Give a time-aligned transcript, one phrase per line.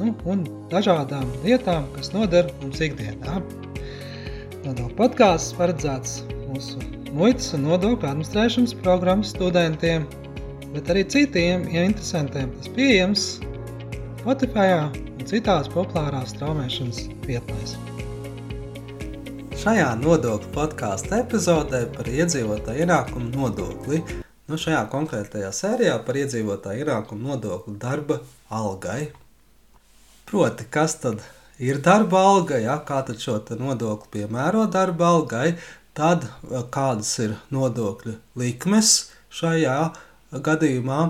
[0.00, 3.40] nu, un dažādām lietām, kas noder mums ikdienā.
[4.64, 6.80] Nodokļu podkāsts paredzēts mūsu
[7.14, 10.06] muitas un nodokļu administrēšanas programmas studentiem,
[10.74, 12.52] bet arī citiem ja interesantiem.
[12.58, 13.26] Tas pieejams
[14.24, 17.76] Spotify un citās populārās straumēšanas vietnēs.
[19.64, 24.02] Šajā nodokļu podkāstu epizodē par iedzīvotāju ienākumu nodokli.
[24.44, 28.18] Nu, šajā konkrētajā sērijā par iedzīvotāju ienākumu nodokli darba
[28.52, 29.06] algai
[30.24, 31.20] Proti, kas tad
[31.58, 35.54] ir darba alga, ja, kā tad šo nodokli piemēro darba algai,
[35.94, 38.94] tad eh, kādas ir nodokļu likmes
[39.34, 39.78] šajā
[40.32, 41.00] gadījumā,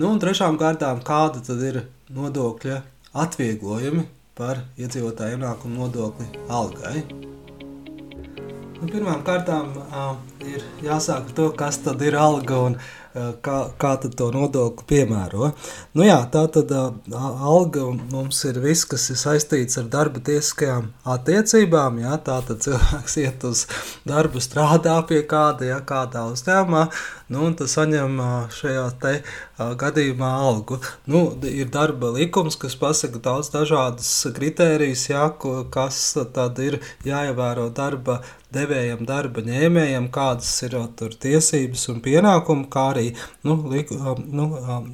[0.00, 1.82] nu un trešām kārtām kāda tad ir
[2.16, 2.80] nodokļa
[3.16, 7.04] atvieglojumi par iedzīvotāju ienākumu nodokli algai.
[8.76, 12.90] Nu, Pirmām kārtām uh, ir jāsāk ar to, kas tad ir alga un uh,
[13.44, 15.50] kā, kā to nodokli piemēro.
[15.96, 22.00] Nu, jā, tā tad alga mums ir viss, kas ir saistīts ar darba tiesiskajām attiecībām.
[22.04, 23.66] Jā, tā tad cilvēks iet uz
[24.08, 26.86] darbu, strādā pie kāda, jā, kādā uzņēmumā,
[27.32, 28.20] nu, un tas saņem
[28.54, 29.14] šajā te
[29.56, 30.80] gadījumā algu.
[31.10, 35.28] Nu, ir darba likums, kas pasaka daudz dažādas kritērijas, jā,
[35.72, 36.02] kas
[36.36, 38.20] tad ir jāievēro darba
[38.56, 43.06] devējam, darba ņēmējam, kādas ir tur tiesības un pienākumi, kā arī
[43.46, 44.48] nu, liku, nu,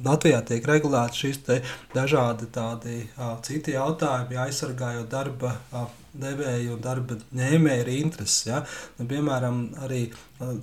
[0.05, 1.41] Latvijā tiek regulēti šīs
[1.95, 3.01] dažādi tādi
[3.47, 5.57] citi jautājumi, aizsargājot darba
[6.13, 8.45] devēju un darba ņēmēju intereses.
[8.47, 8.61] Ja?
[8.99, 10.03] Nu, piemēram, arī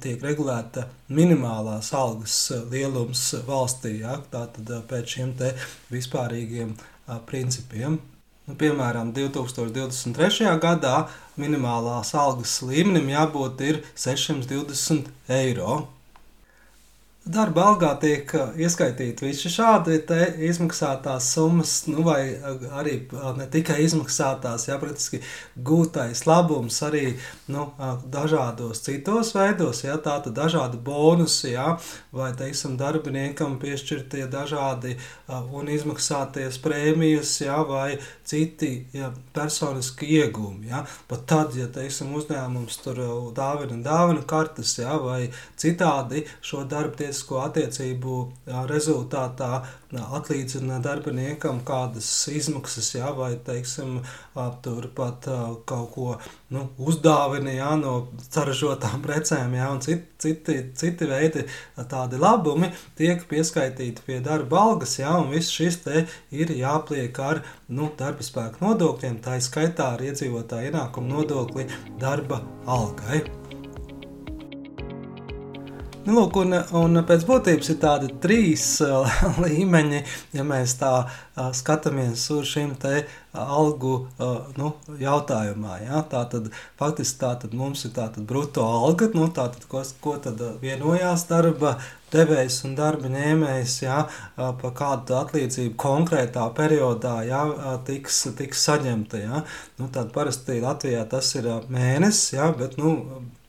[0.03, 2.37] tiek regulēta minimālās algas
[2.71, 4.21] lielums valstī, ja?
[4.33, 5.34] tātad pēc šiem
[5.91, 6.77] vispārīgiem
[7.27, 7.99] principiem.
[8.50, 10.49] Nu, piemēram, 2023.
[10.59, 10.94] gadā
[11.38, 13.61] minimālās algas līmenim jābūt
[13.94, 15.06] 620
[15.37, 15.77] eiro.
[17.21, 19.99] Darba algā tiek uh, ieskaitīti visi šādi
[20.49, 25.21] izmaksātās summas, nu, vai uh, arī uh, ne tikai izmaksātās, ja praktiski
[25.61, 27.19] gūtais labums arī
[27.53, 27.67] nu,
[28.09, 31.75] dažādos citos veidos, ja tāda dažādi bonusi, ja,
[32.17, 34.97] vai, teiksim, darbiniekam piešķirtie dažādi
[35.29, 40.71] un izmaksāties prēmijas, ja, vai citi ja, personiski iegūmi.
[40.71, 40.87] Ja.
[41.11, 43.03] Pat tad, ja, teiksim, uzņēmums tur
[43.37, 45.29] dāvina dāvina kartes, ja, vai
[45.61, 48.16] citādi šo darbu tiesisko attiecību
[48.71, 54.00] rezultātā atlīdzina darbiniekam kādas izmaksas, jā, vai teiksim,
[54.62, 55.26] turpat
[55.66, 56.15] kaut ko
[56.54, 57.94] nu, uzdāvina jā, no
[58.28, 61.44] saražotām precēm, jā, un citi, citi, citi veidi
[61.91, 67.42] tādi labumi tiek pieskaitīti pie darba algas, jā, un viss šis te ir jāpliek ar
[67.69, 71.66] nu, darba spēku nodokļiem, tā izskaitā ar iedzīvotāju ienākumu nodokli
[71.98, 73.25] darba algai.
[76.00, 79.99] Nu, lūk, un, un pēc būtības ir tādi trīs uh, līmeņi,
[80.33, 83.03] ja mēs tā uh, skatāmies uz šim te
[83.37, 85.75] algu uh, nu, jautājumā.
[85.84, 86.00] Ja?
[86.09, 86.47] Tā tad
[86.81, 91.75] faktiski tā tad mums ir tātad bruto alga, nu, tātad, ko, ko tad vienojās darba
[92.15, 93.99] devējs un darba ņēmējs, ja,
[94.37, 97.43] pa kādu atlīdzību konkrētā periodā ja,
[97.87, 99.21] tiks, tiks saņemta.
[99.21, 99.43] Ja.
[99.77, 102.97] Nu, tad parasti Latvijā tas ir mēnesis, ja, bet nu,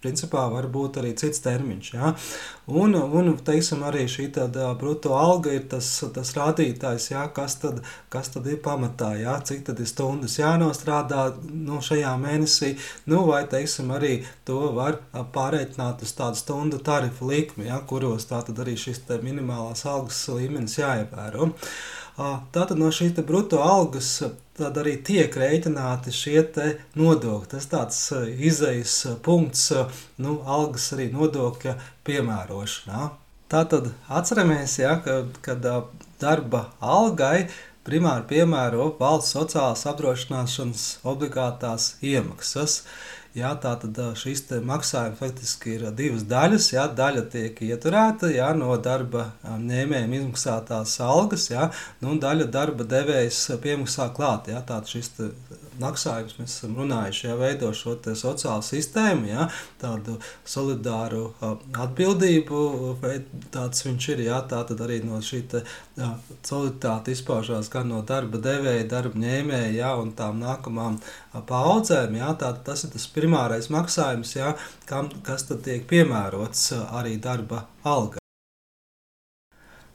[0.02, 1.92] principā var būt arī cits termiņš.
[1.94, 2.14] Ja?
[2.72, 7.28] Un, un teiksim, arī šī tāda bruto alga ir tas, tas rādītājs, ja?
[7.36, 7.82] kas, tad,
[8.14, 9.38] kas tad ir pamatā, ja?
[9.46, 12.74] cik tad ir stundas jānostrādā nu, šajā mēnesī,
[13.12, 15.02] nu, vai teiksim, arī to var
[15.36, 17.82] pārreikināt uz tādu stundu tarifu likmi, ja?
[17.88, 21.52] kuros tātad arī šis minimālās algas līmenis jāievēro.
[22.18, 24.18] Tātad no šīs brutto algas
[24.58, 26.44] tad arī tiek rēķināti šie
[27.00, 27.50] nodokļi.
[27.56, 28.02] Tas tāds
[28.52, 29.72] izējas punkts
[30.22, 31.78] nu, algas arī nodokļa
[32.08, 33.10] piemērošanā.
[33.52, 35.66] Tātad atceramies, ja, ka, kad
[36.22, 37.50] darba algai
[37.88, 42.84] primāri piemēro valsts sociālās apdrošināšanas obligātās iemaksas.
[43.32, 46.66] Jā, tā tad šīs maksājumi faktiski ir divas daļas.
[46.74, 51.70] Jā, daļa tiek ieturēta jā, no darba ņēmējiem izmaksātās algas, jā,
[52.02, 54.52] nu, un daļa darba devējs piemaksā klāt.
[54.52, 55.14] Jā, tātad šis
[55.80, 59.48] maksājumus mēs esam runājuši, ja veido šo sociālo sistēmu, ja,
[59.82, 62.62] tādu solidāru atbildību,
[63.54, 65.44] tāds viņš ir, ja, tā tad arī no šī
[66.44, 71.00] solidaritāte izpaužās gan no darba devēja, darba ņēmēja, ja, un tām nākamām
[71.48, 74.56] paudzēm, ja, tā, tas ir tas primārais maksājums, ja,
[74.90, 78.22] kam, kas tad tiek piemērots arī darba alga.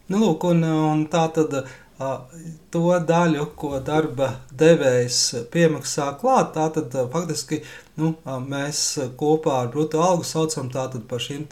[0.06, 1.54] Nu, lūk, un, un tā tad
[1.98, 5.20] to daļu, ko darba devējs
[5.52, 7.62] piemaksā klāt, tātad faktiski
[8.00, 8.12] nu,
[8.48, 8.82] mēs
[9.18, 10.70] kopā ar brutto algu saucam
[11.08, 11.46] par šīm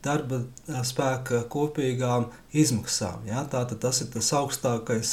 [0.00, 0.40] darba
[0.86, 3.26] spēka kopīgām izmaksām.
[3.28, 3.42] Ja?
[3.50, 5.12] Tātad tas ir tas augstākais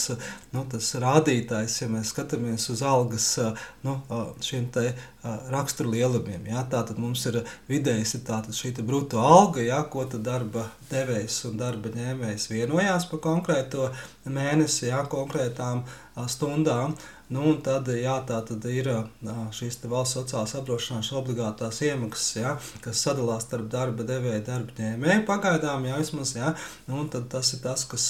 [0.56, 3.28] nu, tas rādītājs, ja mēs skatāmies uz algas
[3.84, 3.98] nu,
[4.44, 4.70] šiem
[5.52, 6.48] raksturlielumiem.
[6.54, 6.64] Ja?
[6.72, 8.24] Tātad mums ir vidējs ir
[8.56, 9.84] šī brutto alga, ja?
[9.84, 13.92] ko darba devējs un darba ņēmējs vienojās par konkrēto
[14.24, 15.04] mēnesi, ja?
[15.12, 15.84] konkrētām
[16.32, 16.96] stundām.
[17.28, 18.88] Nu, un tad, jā, tā tad ir
[19.52, 22.54] šīs valsts sociālās apdrošināšanas obligātās iemaksas, jā,
[22.86, 25.90] kas sadalās starp darba devēju un darba ņēmēju pagaidām.
[25.90, 26.54] Jā, vismaz, jā,
[26.88, 28.08] nu, tas ir tas, kas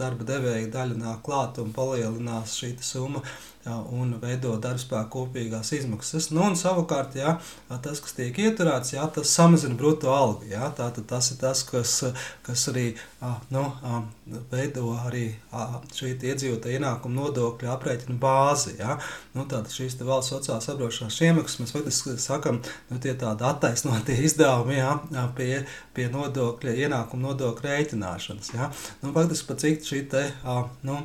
[0.00, 3.20] darba devēja daļa nāk klāt un palielinās šī summa
[3.64, 6.30] jā, un veido darbspēku kopīgās izmaksas.
[6.34, 7.36] Nu, un savukārt, jā,
[7.70, 10.48] tas, kas tiek ieturēts, jā, tas samazina brutto algu.
[10.50, 11.96] Jā, tātad tas ir tas, kas,
[12.46, 12.86] kas arī
[13.54, 13.64] nu,
[14.52, 15.26] veido arī
[15.94, 18.76] šī iedzīvotāja ienākuma nodokļa aprēķina bāzi.
[18.80, 18.98] Jā.
[19.36, 24.78] Nu, tātad šīs valsts sociālās apdrošināšanas iemaksas mēs faktiski sakam, nu, tie tādi attaisnotie izdevumi
[24.78, 24.94] jā,
[25.36, 25.50] pie,
[25.96, 28.54] pie nodokļa, ienākuma nodokļa rēķināšanas.
[28.56, 28.70] Jā.
[29.02, 30.26] Nu, faktiski pat cik šī te,
[30.86, 31.02] nu,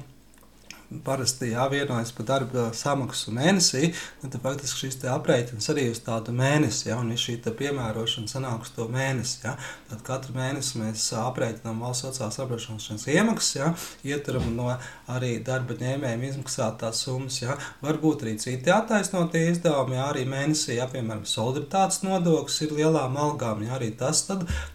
[1.06, 3.92] parasti jāvienojas par darba samaksu mēnesī,
[4.24, 8.88] tad faktiski šis aprēķins arī uz tādu mēnesi, ja, un šī piemērošana sanāk uz to
[8.92, 9.44] mēnesi.
[9.44, 9.56] Ja.
[9.90, 13.70] Tad katru mēnesi mēs aprēķinām valsts sociālās apdrošināšanas iemaksas, ja,
[14.08, 14.72] ieturam no
[15.10, 17.40] arī darba ņēmējiem izmaksātās summas.
[17.44, 17.58] Ja.
[17.86, 23.64] Varbūt arī citi attaisnotie izdevumi, ja arī mēnesī, ja, piemēram, solidaritātes nodoklis ir lielām algām,
[23.66, 24.26] ja arī tas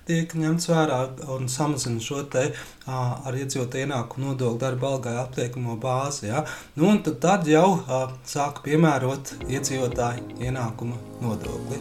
[0.08, 1.00] tiek ņemts vērā
[1.34, 2.48] un samazina šo te
[2.86, 6.28] ar iedzīvotāju ienākumu nodokli darba algai apliekamo bāzi.
[6.28, 6.44] Ja?
[6.76, 7.80] Nu, tad, tad jau
[8.28, 11.80] sāk piemērot iedzīvotāju ienākuma nodokli.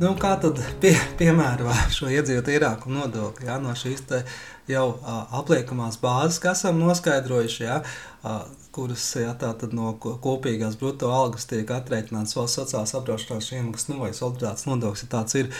[0.00, 3.58] Nu, kā tad pie, piemēro šo iedzīvotāju ienākumu nodokli ja?
[3.60, 4.06] no šīs
[4.70, 7.62] jau uh, apliekamās bāzes, kas esam noskaidrojuši?
[7.66, 7.80] Ja?
[8.22, 8.44] Uh,
[8.74, 9.34] kuras ja,
[9.74, 15.10] no kopīgās brutto algas tiek atrēķināts valsts sociālās apdrošināšanas iemaksas, nu, vai solidaritātes nodoklis, ja
[15.16, 15.50] tāds ir.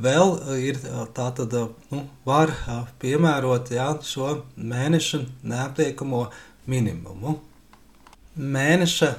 [0.00, 0.78] Vēl ir
[1.16, 1.56] tā, tad
[1.90, 2.54] nu, var
[3.02, 6.26] piemērot ja, šo mēneša neapliekamo
[6.70, 7.38] minimumu.
[8.40, 9.14] Mēneša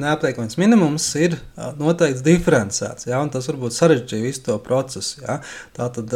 [0.00, 1.36] neapliekamais minimums ir
[1.78, 3.08] noteikts diferencēts.
[3.08, 5.22] Ja, tas varbūt sarežģīja visu to procesu.
[5.24, 5.38] Ja.
[5.76, 6.14] Tā tad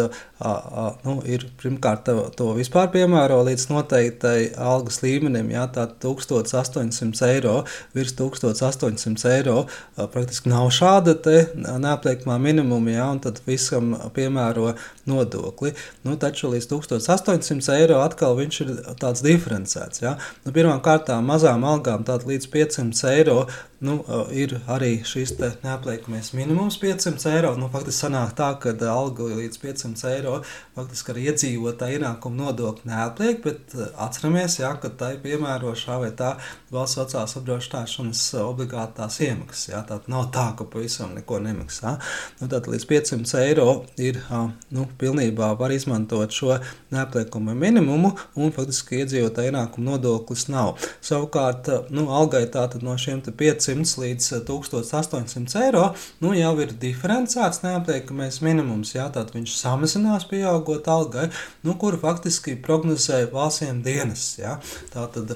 [1.05, 2.08] nu, ir pirmkārt
[2.38, 5.50] to vispār piemēro līdz noteiktai algas līmenim.
[5.55, 7.56] Ja, tā 1800 eiro,
[7.96, 9.58] virs 1800 eiro
[9.96, 11.17] praktiski nav šāda
[11.55, 14.73] neapliekamā minimuma, ja, un tad visam piemēro
[15.08, 15.75] nodokli.
[16.06, 20.02] Nu, taču līdz 1800 eiro atkal viņš ir tāds diferencēts.
[20.05, 20.17] Ja.
[20.46, 23.38] Nu, Pirmkārt, mazām algām līdz 500 eiro
[23.82, 23.99] nu,
[24.31, 27.52] ir arī šis neapliekamais minimums 500 eiro.
[27.58, 30.37] Nu, faktiski sanāk tā, ka alga līdz 500 eiro
[30.76, 36.37] faktiski ar iedzīvotāju ienākumu nodokli neapliek, bet atceramies, jā, ka tai piemēro šā vai tā
[36.73, 39.73] valsts sociālās apdrošināšanas obligātās iemaksas.
[39.73, 41.96] Jā, tā nav tā, ka pavisam neko nemaksā.
[42.40, 43.69] Nu, tad līdz 500 eiro
[44.00, 44.23] ir
[44.70, 46.61] nu, pilnībā var izmantot šo
[46.94, 50.77] neapliekumu minimumu un faktiski iedzīvotāju ienākumu nodoklis nav.
[51.03, 55.84] Savukārt, nu, algai tātad no šiem 500 500 līdz 1800 eh, eiro,
[56.22, 58.94] nu jau ir diferencēts neapliekamais minimums.
[58.94, 61.29] Jā, tad viņš samazinās pieaugot algai,
[61.67, 64.26] nu, kuru faktiski prognozēja valstsiem dienas.
[64.41, 64.58] Jā.
[64.93, 65.34] Tā tad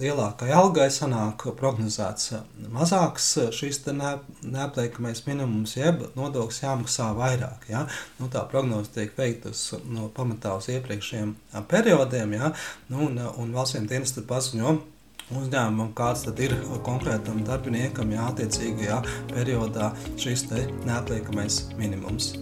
[0.00, 2.32] lielākai algai sanāk prognozēts
[2.72, 4.16] mazāks šis ne,
[4.46, 7.68] neapliekamais minimums, jeb nodoklis jāmaksā vairāk.
[7.72, 7.86] Jā.
[8.20, 9.52] Nu, tā prognoze tiek veikta
[9.92, 11.34] no pamatā uz iepriekšējiem
[11.70, 12.52] periodiem, jā,
[12.92, 14.76] nu, un, un valstsiem dienas paziņo
[15.34, 16.54] uzņēmumam, kāds tad ir
[16.86, 19.02] konkrētam darbiniekam jāattiecīgajā
[19.32, 20.46] periodā šis
[20.86, 22.34] neapliekamais minimums.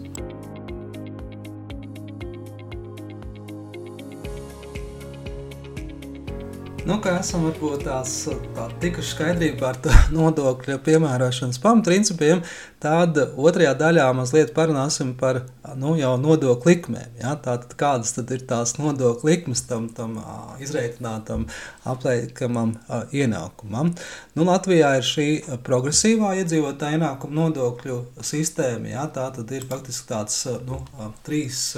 [6.85, 8.11] Nu, kā esam varbūt tās
[8.53, 12.43] tā, tikuši skaidrībā par nodokļu piemērošanas pamatprincipiem,
[12.85, 15.39] tad otrajā daļā mazliet parunāsim par
[15.81, 17.15] nu, jau nodokļu likmēm.
[17.23, 17.33] Ja?
[17.41, 20.19] Tātad, kādas tad ir tās nodokļu likmes tam, tam
[20.61, 21.47] izreikinātam
[21.89, 22.75] apliekamam
[23.17, 23.95] ienākumam?
[24.37, 25.29] Nu, Latvijā ir šī
[25.65, 28.93] progresīvā iedzīvotāja ienākuma nodokļu sistēma.
[28.93, 29.07] Ja?
[29.09, 30.83] Tā tad ir faktiski tāds nu,
[31.25, 31.71] trīs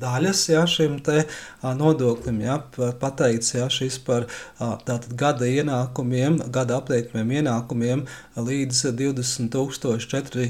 [0.00, 1.24] daļas ja, šim te
[1.62, 2.40] nodoklim.
[2.44, 2.58] Ja,
[3.00, 4.26] pateikts ja, šis par
[4.58, 8.04] tātad gada ienākumiem, gada apliekamiem ienākumiem
[8.38, 10.48] līdz 20,004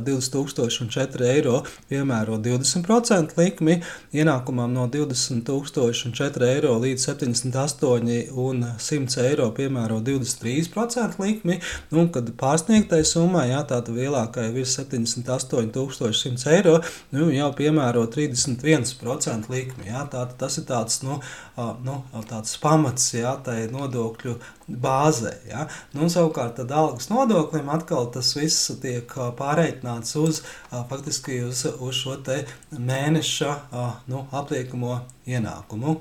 [0.00, 3.78] 20 eiro piemēro 20% likmi,
[4.14, 11.60] ienākumam no 20,004 eiro līdz 78 un 100 eiro piemēro 23% likmi,
[11.94, 16.78] un kad pārsniegtai summai, jā, tāda lielākai virs 78,100 eiro,
[17.14, 18.79] nu, jau piemēro 31%
[19.52, 19.88] likmi.
[19.88, 21.18] Jā, tā, tas ir tāds, nu,
[21.84, 21.96] nu,
[22.30, 24.36] tāds pamats jā, tai nodokļu
[24.70, 25.34] bāzē.
[25.48, 25.66] Ja?
[25.96, 32.16] Nu, savukārt, tad algas nodoklim atkal tas viss tiek pārreikināts uz, faktiski uz, uz šo
[32.78, 33.56] mēneša
[34.10, 36.00] nu, apliekamo ienākumu.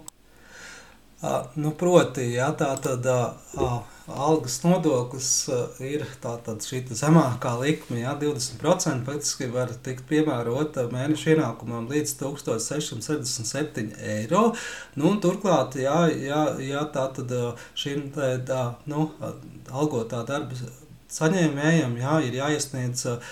[1.59, 3.07] Nu, proti, ja, tā tad
[4.09, 5.29] algas nodoklis
[5.83, 6.05] ir
[6.65, 14.43] šī zemākā likme, ja, 20% faktiski var tikt piemērota mēneša ienākumam līdz 1667 eiro.
[14.99, 17.33] Nu, turklāt, ja, ja, ja tā tad
[17.77, 19.09] šim tā, nu,
[19.69, 20.55] algotā darba
[21.13, 23.29] saņēmējam jā, ir jāiesniedz uh,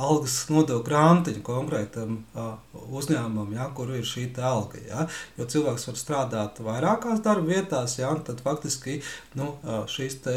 [0.00, 2.52] algas nodokļu grāmatiņa konkrētam uh,
[2.96, 4.80] uzņēmumam, jā, kur ir šī alga.
[4.86, 5.06] Jā.
[5.38, 9.00] Jo cilvēks var strādāt vairākās darba vietās, jā, tad faktiski
[9.38, 10.36] nu, uh, šīs te,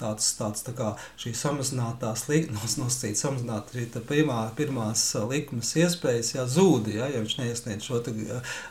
[0.00, 6.46] tāds, tāds tā kā šī samazinātās likmes, nosacīt samazināt šī pirmā, pirmās likmes iespējas, jā,
[6.50, 8.14] zūdi, jā, ja viņš neiesniedz šo te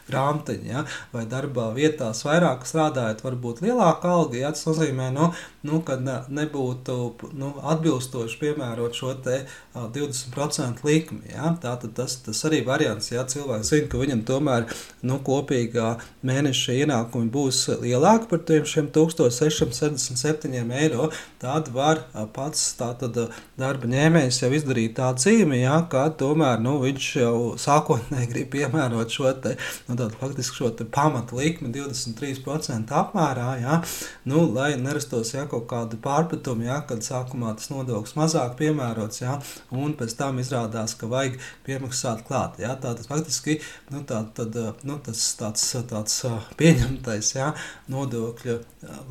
[0.10, 5.32] grāmatiņu, jā, vai darbā vietās vairāk strādājot, varbūt lielāka alga, jā, tas nozīmē, nu,
[5.66, 7.00] nu kad nebūtu
[7.40, 11.22] nu, atbilstoši piemērot šo te, uh, 20% likmi.
[11.34, 11.56] Ja?
[11.62, 14.62] Tātad tas, tas arī variants, ja cilvēks zina, ka viņam tomēr
[15.08, 15.90] nu, kopīgā
[16.26, 21.04] mēneša ienākumi būs lielāki par tiem 1677 eiro,
[21.42, 21.96] tad var
[22.36, 23.14] pats tātad,
[23.60, 29.10] darba ņēmējs jau izdarīt tādu zīmi, ja, ka tomēr nu, viņš jau sākotnēji grib piemērot
[29.14, 29.52] šo te,
[29.88, 33.74] nu, tādu, faktiski šo pamatu likmi 23% apmērā, ja,
[34.30, 39.40] nu, lai nerastos ja, kaut kādi pārpratumi, ja, kad sākumā tas nodoklis mazāk piemērots, ja,
[39.72, 42.60] un pēc tam izrādās, ka vajag piemaksāt klāt.
[42.60, 42.76] Ja?
[42.76, 43.60] Tātad faktiski
[43.92, 46.26] nu, tā, tad, nu, tas tāds, tāds
[46.58, 47.54] pieņemtais ja?
[47.88, 48.60] nodokļu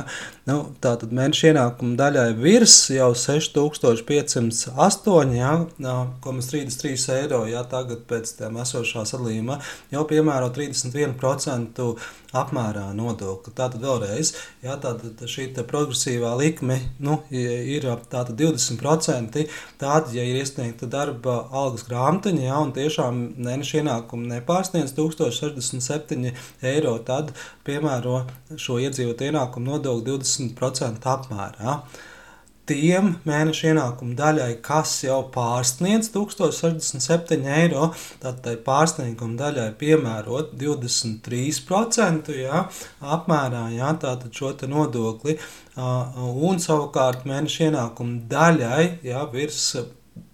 [0.49, 8.53] Nu, tātad mēneša ienākuma daļai virs jau 6508, ja, 33 eiro, ja tagad pēc tam
[8.63, 9.55] esošā sadalījuma
[9.93, 11.95] jau piemēro 31%
[12.35, 13.53] apmērā nodokli.
[13.55, 14.33] Tātad vēlreiz,
[14.65, 19.45] ja, tātad šī progresīvā likme nu, ir tātad 20%,
[19.81, 26.33] tad, ja ir iesniegta darba algas grāmatiņa, ja, un tiešām mēneša ienākumi nepārsniedz 1000 1067
[26.73, 27.31] eiro, tad
[27.67, 28.23] piemēro
[28.55, 31.79] šo iedzīvotāju ienākumu nodokli 20% apmērā.
[32.65, 37.91] Tiem mēneša ienākumu daļai, kas jau pārsniedz 1067 eiro,
[38.23, 42.63] tad tai pārsnieguma daļai piemērot 23% jā,
[43.17, 43.91] apmērā jā,
[44.39, 45.37] šo nodokli.
[45.77, 49.61] Un savukārt mēneša ienākumu daļai jā, virs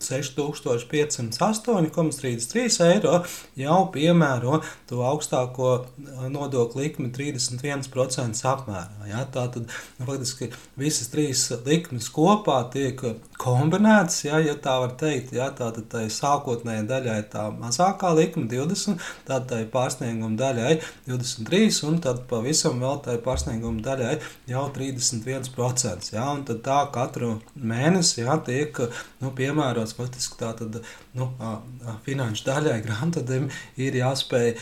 [0.02, 3.22] 6508,33 eiro
[3.60, 5.86] jau piemēro to augstāko
[6.32, 9.08] nodokļu likmi 31% apmērā.
[9.10, 9.24] Ja?
[9.32, 13.02] Tātad nu, faktiski visas trīs likmes kopā tiek
[13.42, 15.34] kombinētas, ja, ja tā var teikt.
[15.38, 15.52] Ja?
[15.56, 20.76] Tātad tai sākotnējai daļai tā mazākā likme 20, tad tai pārsnieguma daļai
[21.08, 24.16] 23 un tad pavisam vēl tai pārsnieguma daļai
[24.52, 26.12] jau 31%.
[26.16, 26.28] Ja?
[26.36, 28.78] Un tad tā katru mēnesi ja, tiek
[29.22, 30.80] nu, piemērots tas faktiski tātad,
[31.18, 31.28] nu,
[32.06, 33.50] finanšu daļai grāmatvedam
[33.82, 34.56] ir jāspēj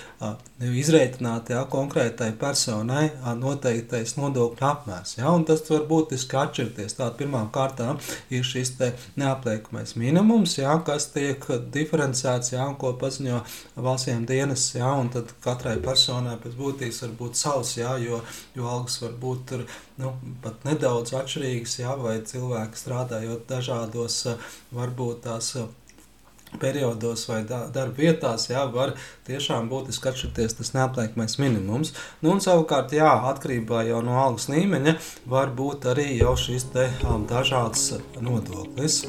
[0.60, 5.16] izreikināt jā, konkrētai personai noteiktais nodokļu apmērs.
[5.20, 6.98] Jā, tas var būtiski atšķirties.
[6.98, 8.00] Tātad pirmām kārtām
[8.34, 8.74] ir šis
[9.20, 13.42] neapliekamais minimums, jā, kas tiek diferencēts jā, un ko paziņo
[13.80, 18.22] valstsiem dienas, un tad katrai personai pēc būtības var būt savs, jā, jo,
[18.58, 19.66] jo algas var būt tur
[20.00, 20.13] nu,
[20.44, 24.25] pat nedaudz atšķirīgas, jā, vai cilvēki strādājot dažādos,
[24.75, 25.56] varbūt tās
[26.62, 28.96] periodos vai darba vietās, jā, var
[29.29, 31.94] tiešām būtiski atšķirties tas neapliekamais minimums.
[32.24, 34.98] Nu, un savukārt, jā, atkarībā no algas līmeņa,
[35.29, 39.03] var būt arī jau šis te um, dažāds nodoklis.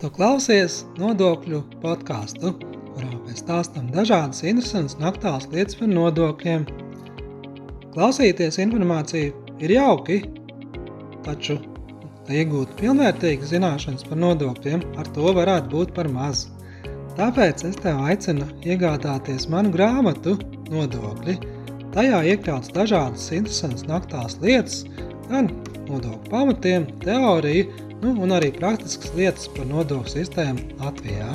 [0.00, 2.56] Tu klausies nodokļu podkāstu
[3.00, 6.66] kurā mēs stāstām dažādas interesantas un aktuālas lietas par nodokļiem.
[7.94, 9.32] Klausīties informāciju
[9.64, 10.20] ir jauki,
[11.26, 11.58] taču,
[12.30, 16.44] lai iegūtu pilnvērtīgas zināšanas par nodokļiem, ar to varētu būt par maz.
[17.16, 20.36] Tāpēc es tev aicinu iegādāties manu grāmatu
[20.70, 21.34] Nodokļi.
[21.90, 24.76] Tajā iekļauts dažādas interesantas un aktuālas lietas,
[25.26, 25.48] gan
[25.88, 27.66] nodokļu pamatiem, teoriju,
[28.04, 31.32] nu, un arī praktiskas lietas par nodokļu sistēmu Latvijā.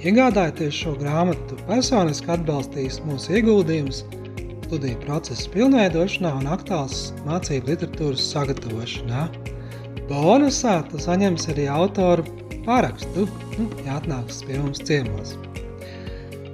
[0.00, 4.00] Iegādājoties šo grāmatu, personiski atbalstīs mūsu ieguldījumus
[4.64, 9.28] studiju procesa pilnveidošanā un aktuāls mācību literatūras sagatavošanā.
[10.10, 12.24] Bonusā tu saņemsi arī autoru
[12.64, 15.36] parakstu, nu, ja atnāks pie mums ciemos.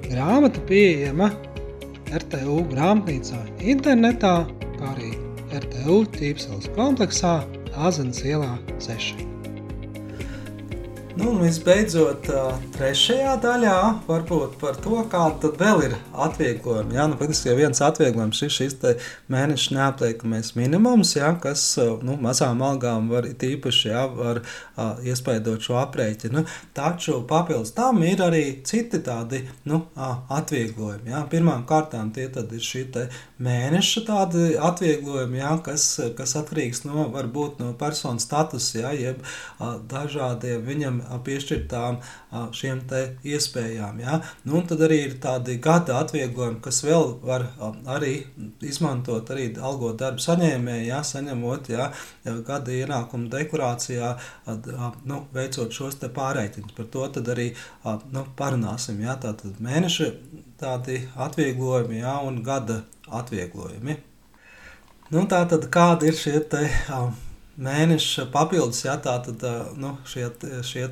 [0.06, 1.30] Grāmata pieejama
[2.20, 3.40] RTU grāmatnīcā
[3.74, 4.34] internetā,
[4.76, 5.14] kā arī
[5.56, 7.38] RTU ķīpseles kompleksā
[7.76, 8.52] Āzenes ielā
[8.84, 9.25] 6.
[11.16, 12.26] Nu, un visbeidzot,
[12.74, 16.92] trešajā daļā varbūt par to, kāda vēl ir atvieglojumi.
[16.98, 18.76] Jā, nu, faktiski viens atvieglojums ir šis
[19.32, 21.62] mēneša neapliekamais minimums, jā, kas
[22.04, 24.42] nu, mazām algām var īpaši jā, var,
[25.08, 26.42] iespaidot šo aprēķinu.
[26.76, 29.40] Taču papildus tam ir arī citi tādi
[29.72, 31.14] nu, atvieglojumi.
[31.14, 31.24] Jā.
[31.32, 32.84] Pirmām kārtām tie ir šī
[33.40, 35.88] mēneša tādi atvieglojumi, jā, kas,
[36.20, 39.24] kas atkarīgs no, varbūt, no personas statusa, jā, jeb
[39.88, 41.98] dažādiem viņam piešķirtām
[42.56, 42.82] šiem
[43.26, 44.00] iespējām.
[44.02, 44.20] Ja?
[44.46, 47.46] Nu, tad arī ir tādi gada atvieglojumi, kas vēl var
[47.96, 48.14] arī
[48.64, 51.02] izmantot arī algot darbu saņēmēji, ja?
[51.06, 51.90] saņemot ja?
[52.46, 54.14] gada ienākumu deklarācijā,
[55.06, 56.74] nu, veicot šos pārreikņus.
[56.76, 57.52] Par to tad arī
[58.12, 59.00] nu, parunāsim.
[59.04, 59.16] Ja?
[59.20, 60.10] Tātad mēneša
[60.60, 62.18] tādi atvieglojumi ja?
[62.24, 63.96] un gada atvieglojumi.
[65.14, 67.12] Nu, tā tad kādi ir šie te, um,
[67.56, 69.42] mēneša papildus, ja, tātad
[69.80, 70.26] nu, šie,
[70.66, 70.86] šie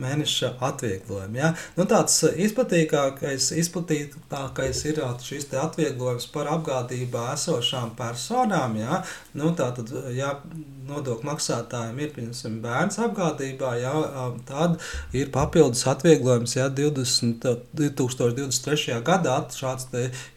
[0.00, 1.40] mēneša atvieglojumi.
[1.40, 1.52] Ja.
[1.78, 8.76] Nu, tāds izplatītākais, izplatītākais ir šis atvieglojums par apgādībā esošām personām.
[8.80, 9.02] Ja.
[9.36, 10.36] Nu, tātad, ja
[10.84, 13.94] nodokļu maksātājiem ir piemēram bērns apgādībā, ja,
[14.48, 14.76] tad
[15.16, 16.56] ir papildus atvieglojums.
[16.58, 19.00] Ja, 20, 2023.
[19.04, 19.88] gadā šāds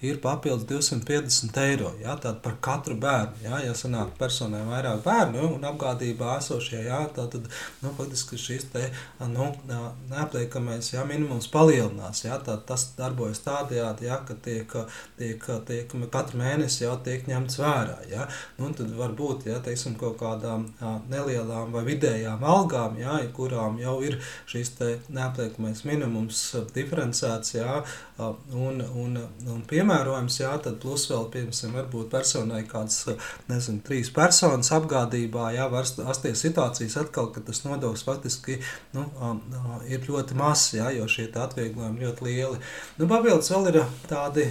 [0.05, 3.43] ir papildus 250 eiro ja, par katru bērnu.
[3.43, 7.35] Ja, ja sanāk personai vairāk bērnu, un apgādībā esošie, jā, tad
[7.83, 8.85] nu, faktiski šis te,
[9.33, 9.49] nu,
[10.11, 12.23] neapliekamais jā, minimums palielinās.
[12.25, 14.77] Jā, tā, tas darbojas tādējādi, jā, ka tiek,
[15.19, 17.97] tiek, tiek katru mēnesi jau tiek ņemts vērā.
[18.11, 18.27] Jā.
[18.59, 23.97] Nu, tad varbūt jā, teiksim, kaut kādām jā, nelielām vai vidējām algām, jā, kurām jau
[24.05, 24.75] ir šis
[25.13, 26.41] neapliekamais minimums
[26.75, 27.81] diferencēts jā,
[28.17, 29.17] un, un,
[29.47, 33.03] un piemērojams, jā, tad plus vēl, piemēram, varbūt personai kāds,
[33.49, 38.57] nezinu, trīs personas apgādībā, jā, var rasties situācijas atkal, ka tas nodoklis faktiski
[38.95, 39.05] nu,
[39.89, 42.61] ir ļoti mazs, jā, jo šie atvieglojumi ļoti lieli.
[42.97, 43.79] Nu, papildus vēl ir
[44.09, 44.47] tādi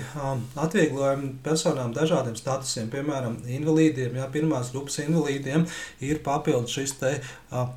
[0.57, 5.67] atvieglojumi personām dažādiem statusiem, piemēram, invalīdiem, jā, pirmās grupas invalīdiem
[6.07, 7.13] ir papildus šis te,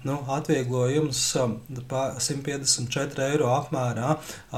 [0.06, 4.10] nu, atvieglojums 154 eiro apmērā.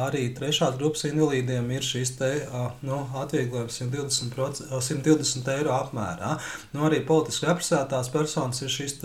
[0.02, 2.32] Arī trešās grupas invalīdiem ir šis te,
[2.88, 6.32] nu, atvieglojums 120, 120 eiro apmērā.
[6.74, 8.98] Nu, arī politiski represētās personas personas ir šis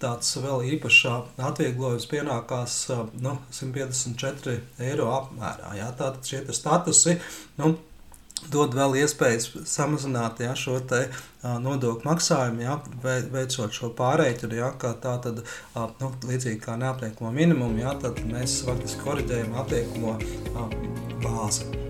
[0.00, 5.76] tāds vēl īpašs atvieglojums, pienākās nu, 154 eiro apmērā.
[5.76, 7.18] Jā, tātad šie statusi.
[7.56, 7.76] Nu,
[8.52, 11.08] dod vēl iespējas samazināt ja, šo te,
[11.42, 14.60] a, nodokļu maksājumu, ja, veicot šo pārreikinu.
[14.60, 15.42] Ja, tā tad,
[15.74, 20.16] a, nu, līdzīgi kā neapliekamo minimumu, ja, tad mēs faktiski korģējam apliekamo
[20.56, 20.70] a,
[21.24, 21.85] bāzi.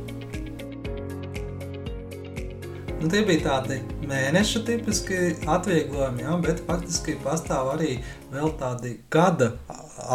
[2.96, 3.76] Nu, tie bija tādi
[4.08, 5.16] mēneša tipiski
[5.52, 7.98] atvieglojumi, ja, bet faktiski pastāv arī
[8.32, 9.50] vēl tādi gada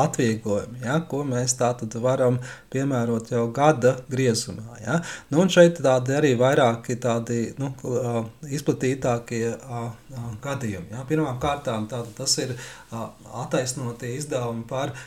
[0.02, 2.40] atvieglojumi, ja, ko mēs tātad varam
[2.74, 4.80] piemērot jau gada griezumā.
[4.82, 4.98] Ja.
[5.30, 7.70] Nu, un šeit tādi arī vairāki tādi nu,
[8.50, 9.46] izplatītākie
[10.42, 10.96] gadījumi.
[10.96, 11.06] Ja.
[11.10, 12.58] Pirmām kārtām tātad tas ir
[13.46, 14.98] attaisnotie izdevumi par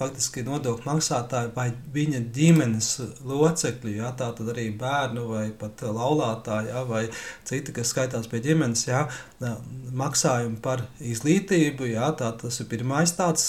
[0.00, 2.88] faktiski nodokļu maksātāju vai viņa ģimenes
[3.28, 7.04] locekļu, ja, tā tad arī bērnu vai pat laulātāju, ja, vai
[7.48, 9.04] citi, kas skaitās pie ģimenes, ja,
[9.40, 13.46] maksājumi par izglītību, ja, tā tas ir pirmais tāds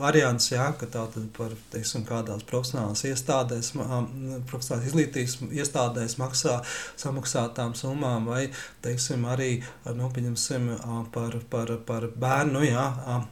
[0.00, 3.70] variants, ja, ka tā tad par, teiksim, kādās profesionālās iestādēs,
[4.50, 6.58] profesionālās izglītības iestādēs maksā
[6.98, 8.48] samaksātām summām vai,
[8.84, 9.50] teiksim, arī,
[9.94, 10.68] nu, pieņemsim,
[11.14, 12.88] par, par, par bērnu, ja,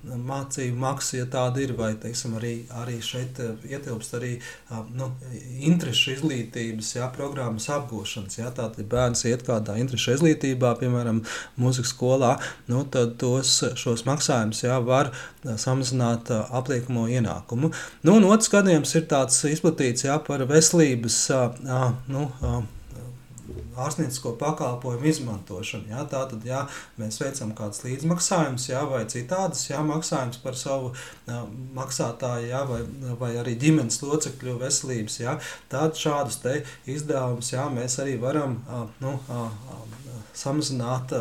[0.07, 4.33] mācību maksu, ja tāda ir, vai, teiksim, arī arī šeit ietilpst arī
[4.95, 5.11] nu,
[5.67, 8.39] interešu izglītības jā, programmas apgūšanas.
[8.41, 11.23] Jā, tātad, bērns iet kādā interešu izglītībā, piemēram,
[11.61, 12.37] mūzikas skolā,
[12.71, 15.11] nu, tad tos, šos maksājumus jā, var
[15.57, 17.73] samazināt apliekamo ienākumu.
[18.05, 21.21] Nu, un otrs gadījums ir tāds izplatīts jā, par veselības
[22.13, 22.31] nu,
[23.77, 25.91] ārstniecisko pakalpojumu izmantošanu.
[25.91, 26.05] Ja?
[26.09, 26.63] Tātad, ja
[27.01, 30.93] mēs veicam kādus līdzmaksājumus, ja, vai citādas ja, maksājumus par savu
[31.29, 31.43] ja,
[31.77, 32.83] maksātāju, ja, vai,
[33.21, 35.37] vai arī ģimenes locekļu veselības, ja,
[35.73, 36.41] tad šādus
[36.89, 38.61] izdevumus mēs arī varam
[39.03, 39.19] nu,
[40.37, 41.15] samazināt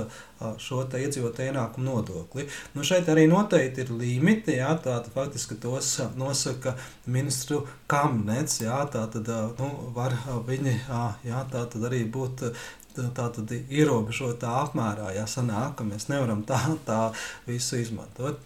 [0.61, 2.47] šo iedzīvotāju ienākumu nodokli.
[2.75, 9.29] Nu, šeit arī noteikti ir limiti, jā, tātad faktiski tos nosaka ministru kabinets, jā, tātad
[9.59, 10.17] nu, var
[10.47, 10.79] viņi
[11.27, 12.47] jā, tātad arī būt
[12.95, 16.99] tātad ierobežotā apmērā, ja sanāk, ka mēs nevaram tā, tā
[17.47, 18.39] visu izmantot.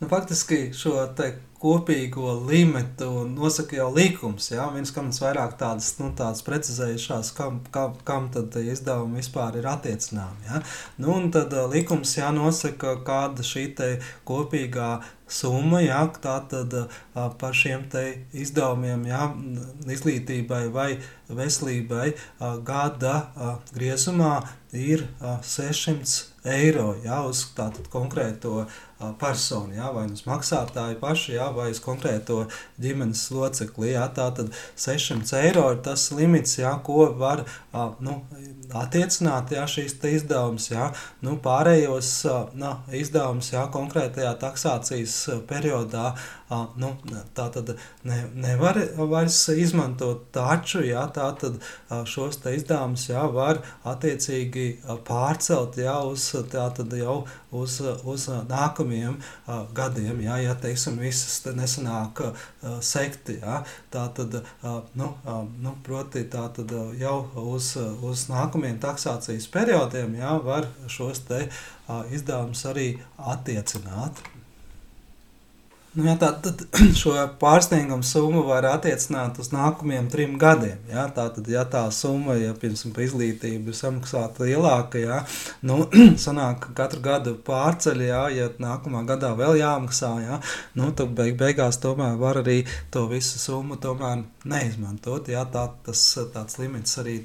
[0.00, 0.94] Nu, faktiski šo
[1.60, 4.46] kopīgo limitu nosaka jau likums.
[4.50, 4.70] Ja?
[4.72, 10.48] Viens kam vairāk tādas, nu, tādas precizējušās, kam, kam, kam tad izdevumi vispār ir attiecināmi.
[10.48, 10.62] Ja?
[10.96, 13.66] Nu, un tad likums jānosaka, kāda šī
[14.24, 14.88] kopīgā
[15.30, 16.74] summa, jā, tā tad
[17.12, 17.84] par šiem
[18.32, 19.28] izdevumiem, jā,
[19.94, 20.88] izglītībai vai
[21.28, 22.08] veselībai
[22.66, 23.14] gada
[23.76, 24.40] griezumā
[24.72, 28.64] ir 600 eiro jā, uz tātad konkrēto
[29.20, 32.42] personu, jā, vai uz maksātāju pašu, jā, vai uz konkrēto
[32.80, 33.94] ģimenes locekli.
[33.94, 37.44] Jā, tātad 600 eiro ir tas limits, jā, ko var
[38.04, 38.20] nu,
[38.76, 40.70] attiecināt jā, šīs izdevumus.
[41.24, 42.12] Nu, pārējos
[42.60, 45.16] nu, izdevumus jā, konkrētajā taksācijas
[45.48, 46.12] periodā
[46.50, 46.90] nu,
[47.34, 47.74] tā tad
[48.06, 51.60] ne, nevar vairs izmantot taču, jā, tā tad
[52.10, 54.66] šos izdevumus var attiecīgi
[55.06, 57.22] pārcelt jā, uz, tā tad jau
[57.54, 58.26] uz, uz
[58.90, 59.16] nākamajiem
[59.74, 62.22] gadiem, jā, ja teiksim visas te nesanāk
[62.80, 64.40] sekti, jā, tā tad,
[64.94, 65.12] nu,
[65.60, 71.48] nu, proti tā tad jau uz, uz nākamajiem taksācijas periodiem, jā, var šos te
[72.10, 74.20] izdevumus arī attiecināt.
[75.90, 76.60] Nu, jā, tā, tad
[77.00, 80.78] šo pārsniegumu summu var attiecināt uz nākamajiem trim gadiem.
[80.86, 85.18] Jā, tā tad, ja tā summa, ja piemēram par izglītību ir samaksāta lielāka, jā,
[85.66, 85.80] nu,
[86.24, 90.38] sanāk, ka katru gadu pārceļ, jā, ja nākamā gadā vēl jāmaksā, jā,
[90.78, 92.60] nu, tad beig, beigās tomēr var arī
[92.94, 95.26] to visu summu tomēr neizmantot.
[95.34, 97.18] Jā, tā, tas tāds limits arī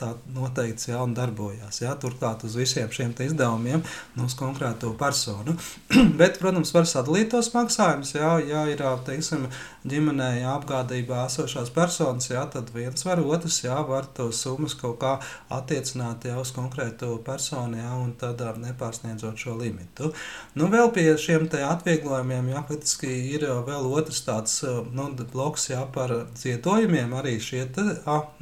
[0.00, 1.80] tā noteikts jā, un darbojās.
[1.82, 3.82] Jā, turklāt uz visiem šiem izdevumiem
[4.16, 5.56] nu, uz konkrēto personu.
[6.20, 8.14] Bet, protams, var sadalīt tos maksājumus.
[8.18, 9.48] Jā, ja ir teiksim,
[9.88, 14.98] ģimenē jā, apgādībā esošās personas, jā, tad viens var, otrs jā, var to summas kaut
[15.02, 15.12] kā
[15.52, 20.12] attiecināt jā, uz konkrēto personu jā, un tad nepārsniedzot šo limitu.
[20.58, 24.58] Nu, vēl pie šiem atvieglojumiem jā, faktiski ir vēl otrs tāds
[24.94, 27.12] nu, bloks jā, par ziedojumiem.
[27.18, 27.84] Arī šie te,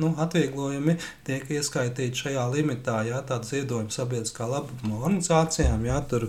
[0.01, 6.29] nu, atvieglojumi tiek ieskaitīti šajā limitā, ja tāda ziedojuma sabiedriskā labuma organizācijām, ja tur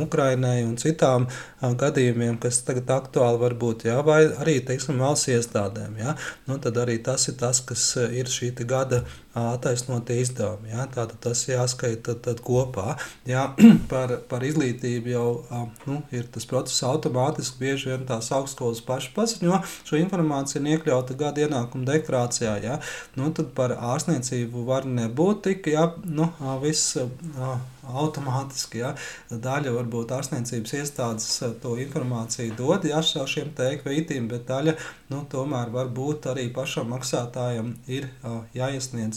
[0.00, 5.30] Ukrainai un citām a, gadījumiem, kas tagad aktuāli var būt, ja, vai arī, teiksim, valsts
[5.32, 6.14] iestādēm, ja,
[6.48, 9.04] nu, tad arī tas ir tas, kas ir šī gada
[9.34, 10.72] attaisnotie izdevumi.
[10.72, 10.86] Ja?
[10.90, 12.96] Tātad tas jāskaita tad, tad kopā.
[13.28, 13.48] Ja?
[13.92, 15.26] par, par izglītību jau
[15.86, 17.60] nu, ir tas process automātiski.
[17.60, 22.56] Bieži vien tās augstskolas pašas paziņo šo informāciju un iekļauta gada ienākuma deklarācijā.
[22.64, 22.80] Ja?
[23.18, 26.30] Nu, tad par ārstniecību var nebūt tik, ja nu,
[26.64, 26.98] viss
[27.90, 28.82] automātiski.
[28.82, 28.94] Ja?
[29.30, 31.28] Daļa varbūt ārstniecības iestādes
[31.62, 34.76] to informāciju dod ja, šiem tēkvītīm, bet daļa
[35.10, 38.42] nu, tomēr var būt arī pašam maksātājam ir uh,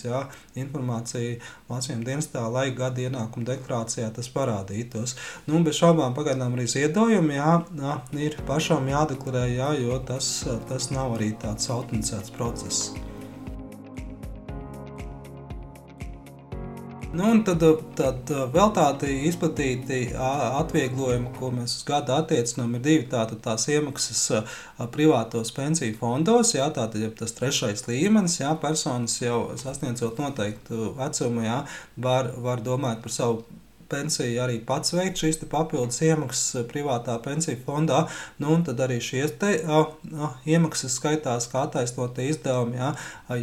[0.03, 1.39] jāiesniedz ja, informācija
[1.69, 5.15] mācību dienestā, lai gada ienākuma deklarācijā tas parādītos.
[5.47, 10.91] Nu, bez šaubām pagaidām arī ziedojumi jā, jā, ir pašam jādeklarē, jā, jo tas, tas
[10.91, 13.12] nav arī tāds automatizēts process.
[17.13, 17.62] Nu, un tad,
[17.93, 24.23] tad vēl tādi izplatīti atvieglojumi, ko mēs uz gadu attiecinām, ir divi tātad tās iemaksas
[24.95, 26.56] privātos pensiju fondos.
[26.58, 31.60] Jā, tātad, ja tas trešais līmenis, jā, personas jau sasniedzot noteiktu vecumu, jā,
[32.02, 33.43] var, var domāt par savu
[33.93, 38.03] pensiju arī pats veikt šīs papildus iemaksas eh, privātā pensiju fondā.
[38.41, 39.84] Nu, tad arī šīs te, a,
[40.17, 42.79] a, iemaksas skaitās kā attaisnotie izdevumi.
[42.82, 42.91] Jā.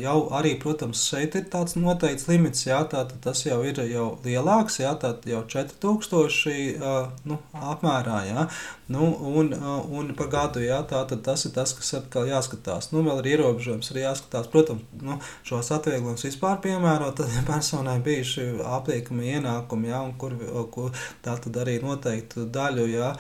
[0.01, 4.81] Jau arī, protams, šeit ir tāds noteikts limits, jā, tātad tas jau ir jau lielāks,
[4.83, 6.99] jā, tātad jau 4000 a,
[7.31, 8.21] nu, apmērā.
[8.31, 8.49] Jā.
[8.91, 9.07] Nu,
[9.39, 9.53] un,
[9.95, 12.89] un par gadu jā, tā, tas ir tas, kas atkal jāskatās.
[12.91, 14.49] Nu, vēl ir ierobežojums, arī jāskatās.
[14.51, 20.35] Protams, nu, šos atvieglojumus vispār piemērot, personai bijuši apliekami ienākumi, jā, un kur
[20.75, 20.89] ko
[21.23, 23.13] tā tad arī noteiktu daļu jā,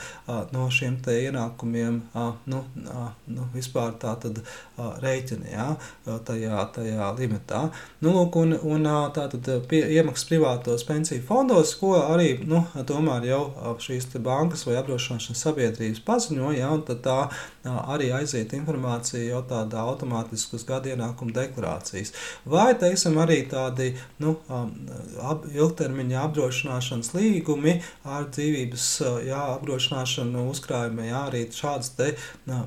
[0.50, 2.02] no šiem ienākumiem
[2.50, 2.64] nu,
[3.30, 4.42] nu, vispār tā tad
[5.02, 5.66] rēķini jā,
[6.26, 7.62] tajā, tajā limitā.
[8.04, 13.28] Nu, lūk, un, un tā tad pie, iemaksas privātos pensiju fondos, ko arī nu, tomēr
[13.30, 13.42] jau
[13.82, 17.18] šīs bankas vai apdrošināšanas sabiedrības paziņo, jā, un tā
[17.64, 22.12] arī aiziet informācija jau tādā automātiski uz gada ienākuma deklarācijas.
[22.48, 23.90] Vai, teiksim, arī tādi
[24.22, 24.36] nu,
[25.20, 28.86] ap, ilgtermiņa apdrošināšanas līgumi ar dzīvības
[29.26, 32.10] jā, apdrošināšanu uzkrājumiem, jā, arī šādas te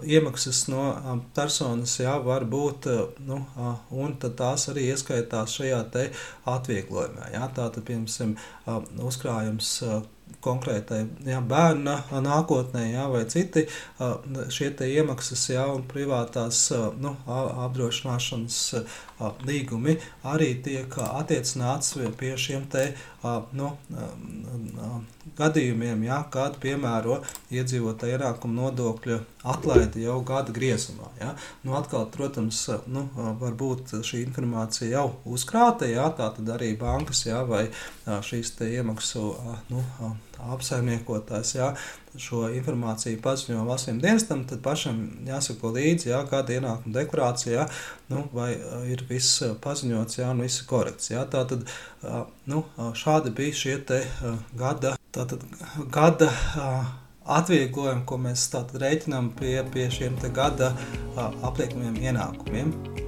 [0.06, 0.88] iemaksas no
[1.36, 2.90] personas jā, var būt,
[3.28, 3.42] nu,
[3.90, 6.10] un tad tās arī ieskaitās šajā te
[6.50, 7.34] atvieglojumā.
[7.34, 8.36] Jā, tātad, piemēram,
[9.04, 9.80] uzkrājums
[10.44, 13.66] konkrētai jā, bērna nākotnē, jā, vai citi
[14.54, 16.66] šie iemaksas jā, un privātās
[17.02, 17.16] nu,
[17.66, 18.60] apdrošināšanas
[19.48, 19.98] līgumi
[20.34, 22.90] arī tiek attiecināts pie šiem te,
[23.56, 23.72] nu,
[25.38, 27.20] gadījumiem, ja, kad piemēro
[27.54, 29.20] iedzīvotāju ienākumu nodokļu
[29.54, 31.10] atlaidi jau gada griezumā.
[31.20, 31.34] Ja.
[31.64, 33.08] Nu, atkal, protams, nu,
[33.42, 37.66] varbūt šī informācija jau uzkrāta, ja, tā tad arī bankas ja, vai
[38.06, 39.26] šīs iemaksu
[39.72, 39.84] nu,
[40.54, 41.74] apsaimniekotājs ja,
[42.20, 47.68] šo informāciju paziņo valstīm dienestam, tad pašam jāsako līdzi, jā, kāda ienākuma deklarācija,
[48.14, 48.52] nu, vai
[48.90, 51.12] ir viss paziņots, jā, un viss ir korekts.
[51.14, 51.24] Jā.
[51.34, 51.66] Tātad,
[52.50, 52.66] nu,
[53.00, 54.04] šādi bija šie te
[54.60, 55.46] gada, tātad
[55.94, 56.32] gada
[57.24, 60.74] atvieglojumi, ko mēs tātad rēķinām pie, pie šiem te gada
[61.18, 63.03] apliekamiem ienākumiem.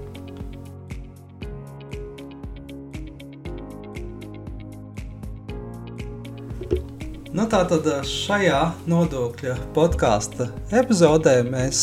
[7.36, 11.82] Nu, Tātad šajā nodokļa podkāstu epizodē mēs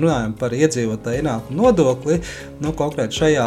[0.00, 2.18] runājam par iedzīvotāju ienākumu nodokli.
[2.62, 3.46] Nu, konkrēti šajā,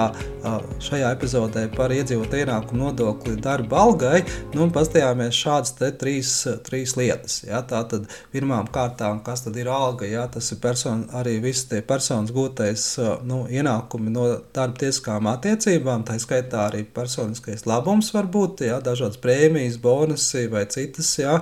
[0.86, 4.24] šajā epizodē par iedzīvotāju ienākumu nodokli darba algai.
[4.56, 6.34] Nu, Pastījāmies šādas trīs,
[6.66, 7.42] trīs lietas.
[7.48, 7.62] Ja?
[7.68, 10.08] Tātad pirmām kārtām, kas tad ir alga?
[10.10, 10.28] Ja?
[10.32, 12.86] Tas ir person, arī visi tie personas gūtais
[13.28, 16.06] nu, ienākumi no darba tiesiskām attiecībām.
[16.08, 18.80] Tā skaitā arī personiskais labums var būt, ja?
[18.84, 21.40] dažādas prēmijas, bonusi vai citas ja?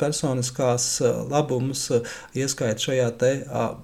[0.00, 0.88] personiskās
[1.30, 1.88] labumus
[2.36, 3.32] ieskait šajā te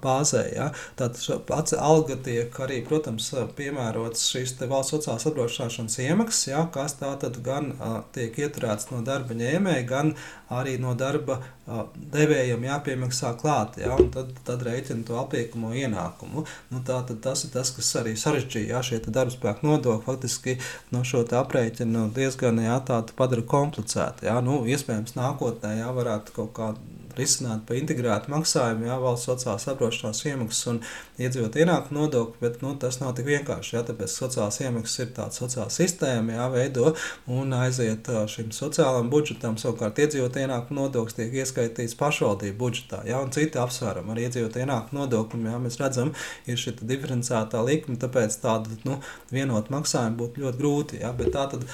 [0.03, 0.43] bāzē bāzē.
[0.55, 0.71] Ja?
[0.97, 6.67] Tātad pats alga tiek arī, protams, piemērots šīs valsts sociālās apdrošināšanas iemaksas, ja?
[6.73, 10.13] kas tā tad gan a, tiek ieturēts no darba ņēmēja, gan
[10.53, 13.95] arī no darba a, devējiem jāpiemaksā klāt, ja?
[13.97, 16.45] un tad, tad rēķina to apliekamo ienākumu.
[16.71, 18.83] Nu, tā, tas ir tas, kas arī sarežģīja ja?
[18.85, 20.57] šie darbspēku nodokļi, faktiski
[20.93, 22.79] no šo aprēķinu diezgan jā,
[23.17, 24.27] padara komplicētu.
[24.29, 24.39] Ja?
[24.43, 30.23] Nu, iespējams, nākotnē jā, varētu kaut kādā risināt pa integrētu maksājumu, jā, valsts sociālās apdrošināšanas
[30.31, 30.79] iemaksas un
[31.21, 33.75] iedzīvot ienākumu nodokli, bet nu, tas nav tik vienkārši.
[33.77, 36.93] Jā, tāpēc sociālās iemaksas ir tāda sociāla sistēma, jāveido
[37.31, 39.57] un aiziet šim sociālajam budžetam.
[39.61, 45.03] Savukārt iedzīvot ienākumu nodoklis tiek ieskaitīts pašvaldību budžetā, jā, un citi apsvērumi ar iedzīvot ienākumu
[45.03, 46.13] nodokli, jā, mēs redzam,
[46.49, 48.99] ir šī diferencētā likme, tāpēc tādu nu,
[49.33, 51.01] vienotu maksājumu būtu ļoti grūti.
[51.03, 51.65] Jā, bet tā tad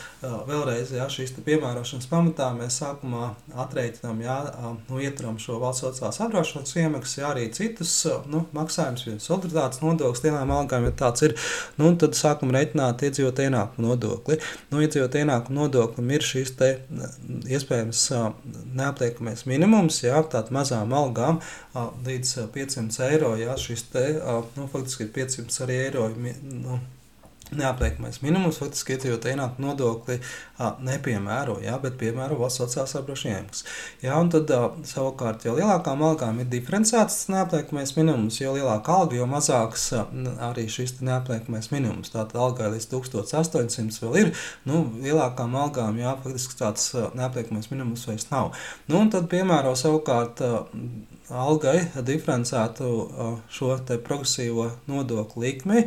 [0.49, 3.33] vēlreiz, jā, šīs piemērošanas pamatā mēs sākumā
[3.65, 4.37] atrēķinām, jā,
[4.89, 7.93] nu, ietram piemēram, šo valsts sociālās apdrošināšanas iemaksas, ja arī citus
[8.29, 11.35] nu, maksājumus, piemēram, solidaritātes nodoklis, lielām algām, ja tāds ir,
[11.77, 14.39] nu, tad sākam reiķināt iedzīvot ienākumu nodokli.
[14.71, 16.71] Nu, iedzīvot ienākumu nodoklim ir šīs te
[17.49, 18.05] iespējams
[18.75, 21.41] neapliekamais minimums, jā, tātad mazām algām
[22.05, 24.07] līdz 500 eiro, jā, šis te,
[24.57, 26.79] nu, faktiski ir 500 arī eiro, nu,
[27.55, 30.19] neapliekamais minimums, faktiski iedzīvotāji ienākumu nodokli
[30.59, 33.63] a, nepiemēro, jā, bet piemēro valsts sociālās apdrošinājumus.
[34.03, 39.19] Jā, un tad a, savukārt, jo lielākām algām ir diferencēts neapliekamais minimums, jo lielāka alga,
[39.19, 40.05] jo mazāks a,
[40.49, 42.13] arī šis neapliekamais minimums.
[42.13, 44.33] Tātad algai līdz 1800 vēl ir,
[44.69, 48.53] nu, lielākām algām, jā, faktiski tāds neapliekamais minimums vairs nav.
[48.89, 50.43] Nu, un tad piemēro savukārt
[51.29, 52.89] algai diferencētu
[53.53, 55.83] šo progresīvo nodokļu likmi,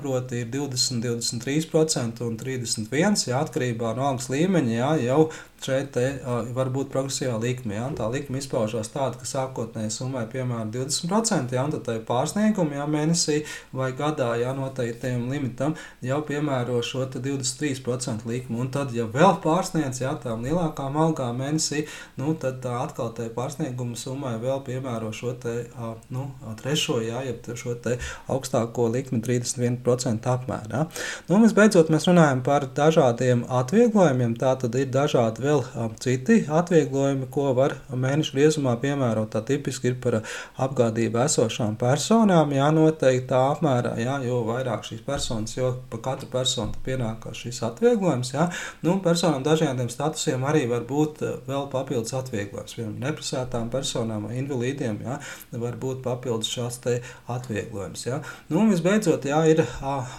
[0.00, 4.74] proti, ir 20, 23% un 31% jā, atkarībā no algas līmeņa.
[4.76, 5.20] Jā, jau
[5.66, 7.76] šeit te, uh, var būt progresīvā likme.
[7.76, 7.88] Ja?
[7.96, 11.64] Tā likme izpaužās tāda, ka sākotnēji summai piemēram 20%, ja?
[11.66, 13.42] un tad pārsniegumi ja, mēnesī
[13.76, 18.60] vai gadā ja, noteiktajam limitam jau piemēro šo 23% likmi.
[18.62, 21.86] Un tad, ja vēl pārsniedz ja, tām lielākām algām mēnesī,
[22.20, 26.28] nu, tad tā atkal tai pārsnieguma summai vēl piemēro šo te, uh, nu,
[26.60, 27.96] trešo, ja, jeb šo te
[28.32, 30.86] augstāko likmi 31% apmērā.
[31.28, 34.36] Nu, visbeidzot, mēs runājam par dažādiem atvieglojumiem.
[34.40, 39.30] Tā tad ir dažādi vēl vēl citi atvieglojumi, ko var mēnešu griezumā piemērot.
[39.32, 40.18] Tā tipiski ir par
[40.62, 46.76] apgādību esošām personām, jā, noteikti apmērā, jā, jo vairāk šīs personas, jo pa katru personu
[46.86, 48.48] pienāk šis atvieglojums, jā.
[48.86, 52.76] Nu, personām dažādiem statusiem arī var būt vēl papildus atvieglojums.
[52.76, 55.18] Piemēram, neprasētām personām invalīdiem, jā,
[55.62, 56.98] var būt papildus te
[57.32, 58.20] atvieglojums, jā.
[58.50, 59.62] Nu, un visbeidzot, jā, ir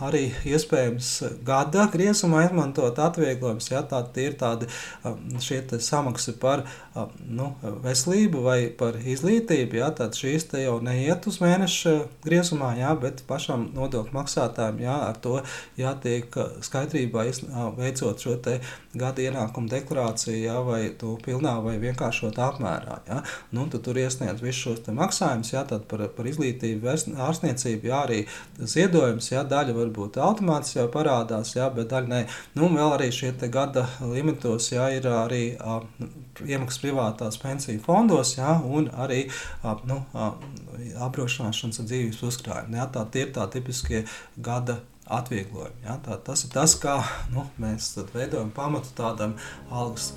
[0.03, 1.11] arī iespējams
[1.47, 3.71] gada griezumā izmantot atvieglojumus.
[3.71, 4.67] Ja, tā ir tāda
[5.43, 6.63] šie samaksa par
[7.27, 7.51] nu,
[7.83, 9.79] veselību vai par izglītību.
[9.81, 14.97] Ja, tad šīs te jau neiet uz mēneša griezumā, ja, bet pašam nodokļu maksātājiem ja,
[15.09, 15.39] ar to
[15.79, 16.33] jātiek
[16.65, 17.27] skaidrībā
[17.77, 18.37] veicot šo
[18.97, 22.99] gada ienākumu deklarāciju, ja, vai to pilnā vai vienkāršotā apmērā.
[23.09, 23.21] Ja.
[23.55, 26.89] Nu, tad tur iesniedz visus šos maksājumus, ja, par, par izglītību,
[27.27, 28.23] ārstniecību, ja arī
[28.57, 32.21] ziedojums, ja daļa varbūt automātiski jau parādās, ja, bet daļa nē.
[32.57, 35.79] Nu, vēl arī šie gada limitos ja, ir arī a,
[36.45, 39.23] iemaksas privātās pensiju fondos ja, un arī
[39.89, 40.01] nu,
[41.07, 42.79] apdrošināšanas dzīvības uzkrājumi.
[42.79, 44.05] Ja, tā ir tā tipiskie
[44.37, 45.83] gada atvieglojumi.
[45.85, 45.97] Ja?
[46.03, 46.99] Tā, tas ir tas, kā
[47.33, 49.35] nu, mēs veidojam pamatu tādam
[49.71, 50.13] algas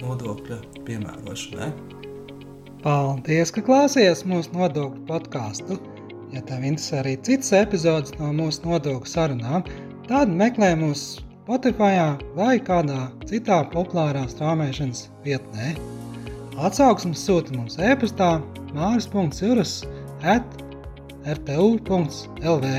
[0.00, 1.70] nodokļa piemērošanai.
[2.80, 5.80] Paldies, ka klausījāties mūsu nodokļu podkāstu.
[6.30, 9.66] Ja tev interesē arī citas epizodes no mūsu nodokļu sarunām,
[10.06, 11.96] tad meklē mūsu Spotify
[12.38, 15.72] vai kādā citā populārā strāmošanas vietnē.
[16.62, 18.28] Atsauksmes sūta mums e-pastā
[18.70, 19.72] māris.cirus
[20.22, 20.46] at
[21.26, 22.70] rtu.lv.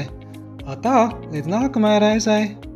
[0.87, 0.97] Tā,
[1.35, 2.70] līdz nākamajai reizei!